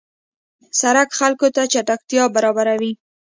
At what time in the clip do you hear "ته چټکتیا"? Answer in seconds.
1.55-2.23